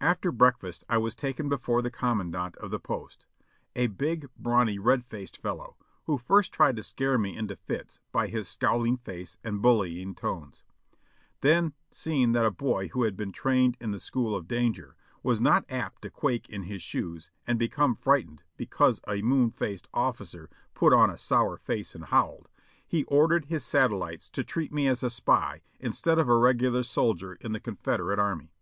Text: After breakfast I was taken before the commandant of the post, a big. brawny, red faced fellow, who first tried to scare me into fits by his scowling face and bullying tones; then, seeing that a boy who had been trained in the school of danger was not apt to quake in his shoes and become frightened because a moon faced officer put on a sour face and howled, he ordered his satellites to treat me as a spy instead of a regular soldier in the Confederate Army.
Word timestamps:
After 0.00 0.32
breakfast 0.32 0.82
I 0.88 0.96
was 0.96 1.14
taken 1.14 1.50
before 1.50 1.82
the 1.82 1.90
commandant 1.90 2.56
of 2.56 2.70
the 2.70 2.80
post, 2.80 3.26
a 3.76 3.88
big. 3.88 4.30
brawny, 4.34 4.78
red 4.78 5.04
faced 5.04 5.36
fellow, 5.36 5.76
who 6.04 6.16
first 6.16 6.54
tried 6.54 6.76
to 6.76 6.82
scare 6.82 7.18
me 7.18 7.36
into 7.36 7.54
fits 7.54 8.00
by 8.10 8.28
his 8.28 8.48
scowling 8.48 8.96
face 8.96 9.36
and 9.44 9.60
bullying 9.60 10.14
tones; 10.14 10.62
then, 11.42 11.74
seeing 11.90 12.32
that 12.32 12.46
a 12.46 12.50
boy 12.50 12.88
who 12.94 13.02
had 13.02 13.14
been 13.14 13.30
trained 13.30 13.76
in 13.78 13.90
the 13.90 14.00
school 14.00 14.34
of 14.34 14.48
danger 14.48 14.96
was 15.22 15.38
not 15.38 15.66
apt 15.70 16.00
to 16.00 16.08
quake 16.10 16.48
in 16.48 16.62
his 16.62 16.80
shoes 16.80 17.30
and 17.46 17.58
become 17.58 17.94
frightened 17.94 18.42
because 18.56 19.02
a 19.06 19.20
moon 19.20 19.50
faced 19.50 19.86
officer 19.92 20.48
put 20.72 20.94
on 20.94 21.10
a 21.10 21.18
sour 21.18 21.58
face 21.58 21.94
and 21.94 22.06
howled, 22.06 22.48
he 22.86 23.04
ordered 23.04 23.44
his 23.44 23.66
satellites 23.66 24.30
to 24.30 24.42
treat 24.42 24.72
me 24.72 24.88
as 24.88 25.02
a 25.02 25.10
spy 25.10 25.60
instead 25.78 26.18
of 26.18 26.26
a 26.26 26.38
regular 26.38 26.82
soldier 26.82 27.34
in 27.42 27.52
the 27.52 27.60
Confederate 27.60 28.18
Army. 28.18 28.54